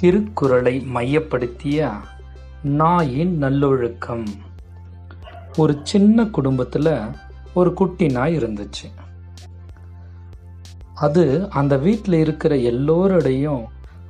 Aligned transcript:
திருக்குறளை 0.00 0.86
மையப்படுத்திய 0.94 1.90
நாயின் 2.62 3.36
நல்லொழுக்கம். 3.36 4.24
ஒரு 5.56 5.80
சின்ன 5.82 6.26
குடும்பத்தில் 6.26 6.98
ஒரு 7.54 7.74
குட்டி 7.74 8.06
நாய் 8.06 8.36
இருந்துச்சு. 8.36 8.86
அது 10.94 11.50
அந்த 11.50 11.76
வீட்டில் 11.76 12.14
இருக்கிற 12.14 12.56
எல்லோரோடையும் 12.56 13.64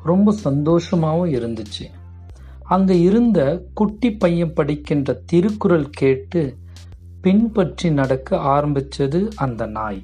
ரொம்ப 0.04 0.34
சந்தோஷமாகவும் 0.44 1.34
இருந்துச்சு. 1.38 1.86
அங்கே 2.62 3.00
இருந்த 3.00 3.40
குட்டி 3.74 4.10
பையன் 4.12 4.52
படிக்கின்ற 4.52 5.22
திருக்குறள் 5.26 5.90
கேட்டு 5.90 6.56
பின்பற்றி 7.20 7.90
நடக்க 7.90 8.38
ஆரம்பித்தது 8.38 9.28
அந்த 9.36 9.66
நாய். 9.66 10.02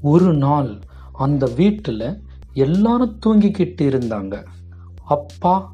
ஒரு 0.00 0.34
நாள் 0.34 0.78
அந்த 1.12 1.46
வீட்டில் 1.56 2.22
எல்லாரும் 2.54 3.18
தூங்கிக்கிட்டு 3.26 3.84
இருந்தாங்க. 3.90 4.44
அப்பா 5.04 5.72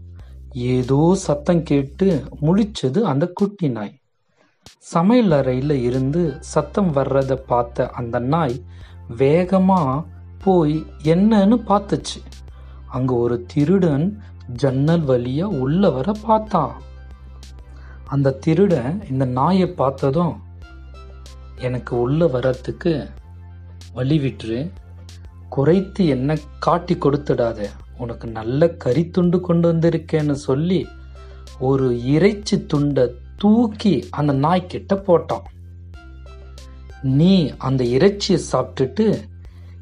ஏதோ 0.52 1.14
சத்தம் 1.14 1.62
கேட்டு 1.62 2.24
முழிச்சது 2.40 3.00
அந்த 3.00 3.26
குட்டி 3.28 3.68
நாய். 3.68 4.00
சமையல் 4.78 5.30
அறையில் 5.30 5.82
இருந்து 5.82 6.38
சத்தம் 6.40 6.92
வர்றத 6.92 7.34
பார்த்த 7.34 7.88
அந்த 7.90 8.18
நாய் 8.18 8.64
வேகமாக 9.08 10.04
போய் 10.44 10.84
என்னன்னு 11.02 11.56
பார்த்துச்சு. 11.70 12.20
அங்கே 12.86 13.14
ஒரு 13.14 13.46
திருடன் 13.46 14.22
ஜன்னல் 14.52 15.04
வழியாக 15.04 15.56
உள்ள 15.56 15.90
வர 15.90 16.12
பார்த்தான். 16.27 16.74
அந்த 18.04 18.30
திருடன் 18.30 19.06
இந்த 19.10 19.24
நாயை 19.24 19.68
பார்த்ததும் 19.68 20.44
எனக்கு 21.56 21.98
உள்ள 21.98 22.27
வர்றதுக்கு 22.27 23.08
வழி 23.92 24.18
விட்டுரு. 24.18 24.70
குறைத்து 25.48 26.06
என்ன 26.06 26.36
காட்டி 26.59 26.95
கொடுத்துடாத. 26.95 27.68
உனக்கு 27.98 28.28
நல்ல 28.28 28.69
கறி 28.69 29.11
துண்டு 29.11 29.41
கொண்டு 29.41 29.72
வந்திருக்கேன்னு 29.72 30.33
சொல்லி 30.33 30.86
ஒரு 31.58 32.05
இறைச்சி 32.05 32.66
துண்டை 32.66 33.05
தூக்கி 33.36 34.08
அந்த 34.11 34.33
நாய்க்கிட்ட 34.33 34.94
போட்டான். 35.06 35.47
நீ 37.02 37.55
அந்த 37.58 37.84
இறைச்சியை 37.84 38.41
சாப்பிட்டுட்டு 38.52 39.06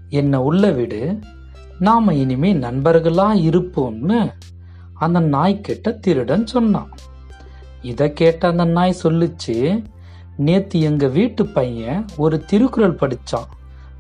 என்னை 0.08 0.38
உள்ள 0.38 0.70
விடு. 0.70 1.18
நாம 1.78 2.14
இனிமே 2.14 2.54
நண்பர்களா 2.54 3.28
இருப்போம்னு 3.48 4.32
அந்த 4.94 5.20
நாய்க்கிட்ட 5.20 5.98
திருடன் 5.98 6.46
சொன்னான். 6.46 6.92
இதை 7.82 8.12
கேட்ட 8.12 8.48
அந்த 8.48 8.64
நாய் 8.64 9.00
சொல்லுச்சு 9.02 9.84
நேத்து 10.36 10.80
எங்க 10.80 11.06
வீட்டு 11.08 11.46
பையன் 11.46 12.04
ஒரு 12.16 12.44
திருக்குறள் 12.44 13.00
படிச்சான். 13.00 13.50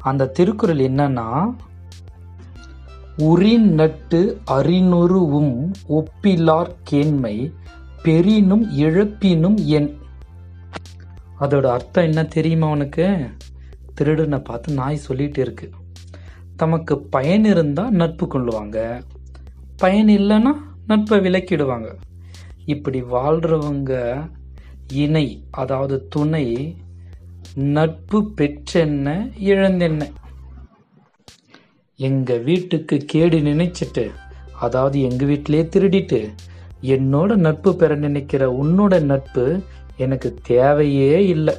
அந்த 0.04 0.26
திருக்குறள் 0.26 0.78
என்னன்னா 0.78 1.28
உரின் 3.18 3.70
நட்டு 3.72 4.20
அறிநொருவும் 4.46 5.54
ஒப்பிலார் 5.88 6.72
கேண்மை 6.90 7.52
பெரினும் 8.02 8.64
இழப்பினும் 8.78 9.58
என் 9.64 9.90
அதோட 11.40 11.66
அர்த்தம் 11.66 12.04
என்ன 12.04 12.24
தெரியுமா 12.24 12.68
உனக்கு? 12.70 13.06
திருடனை 13.94 14.38
பார்த்து 14.38 14.72
நாய் 14.72 14.96
சொல்லிட்டு 14.96 15.40
இருக்கு. 15.40 15.70
தமக்கு 16.56 16.98
பயன் 16.98 17.44
இருந்தால் 17.44 17.90
நட்பு 17.90 18.26
கொள்ளுவாங்க. 18.26 19.02
பயன் 19.76 20.08
இல்லைன்னா 20.08 20.52
நட்பை 20.86 21.18
விலக்கிடுவாங்க. 21.18 21.94
இப்படி 22.64 23.02
வாழ்கிறவங்க 23.02 23.92
இணை 24.92 25.26
அதாவது 25.50 26.06
துணை 26.08 26.46
நட்பு 27.54 28.32
பெற்றென்ன 28.36 29.30
இழந்தென்ன? 29.38 30.10
எங்க 31.96 32.36
வீட்டுக்கு 32.36 32.96
கேடு 32.96 33.38
நினைச்சிட்டு 33.38 34.10
அதாவது 34.60 35.00
எங்க 35.00 35.24
வீட்டிலேயே 35.24 35.64
திருடிட்டு 35.64 36.28
என்னோட 36.82 37.36
நட்பு 37.36 37.76
பெற 37.76 37.94
நினைக்கிற 37.94 38.64
உன்னோட 38.64 39.00
நட்பு 39.00 39.62
எனக்கு 39.96 40.36
தேவையே 40.42 41.26
இல்லை. 41.26 41.54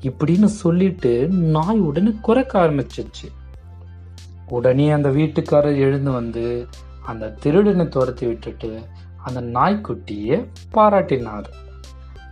இப்படின்னு 0.00 0.44
சொல்லிட்டு 0.44 1.28
நாய் 1.28 1.78
உடனே 1.78 2.14
குறைக்க 2.22 2.66
ஆரம்பிச்சிச்சு 2.66 3.28
உடனே 4.48 4.90
அந்த 4.90 5.08
வீட்டுக்காரர் 5.08 5.76
எழுந்து 5.76 6.10
வந்து 6.10 6.66
அந்த 7.02 7.30
திருடனை 7.30 7.88
துரத்தி 7.88 8.26
விட்டுட்டு 8.26 8.82
அந்த 9.16 9.40
நாய்க்குட்டியை 9.40 10.46
பாராட்டினார். 10.72 11.44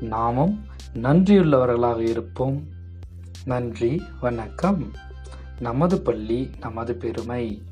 நாமும் 0.00 0.64
நன்றியுள்ளவர்களாக 0.94 1.98
இருப்போம். 1.98 2.62
நன்றி 3.44 4.02
வணக்கம். 4.20 4.92
நமது 5.60 6.00
பள்ளி 6.00 6.50
நமது 6.60 6.94
பெருமை. 6.94 7.62